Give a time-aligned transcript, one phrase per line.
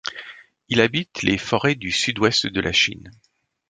[0.67, 3.11] Il habite les forêts du Sud-Ouest de la Chine.